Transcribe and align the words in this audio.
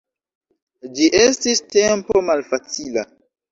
Ĝi 1.01 1.09
estis 1.19 1.63
tempo 1.77 2.25
malfacila. 2.33 3.07